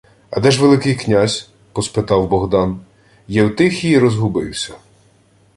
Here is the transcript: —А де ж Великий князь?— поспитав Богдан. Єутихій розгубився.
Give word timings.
—А 0.31 0.39
де 0.39 0.51
ж 0.51 0.61
Великий 0.61 0.95
князь?— 0.95 1.49
поспитав 1.73 2.27
Богдан. 2.27 2.79
Єутихій 3.27 3.99
розгубився. 3.99 4.77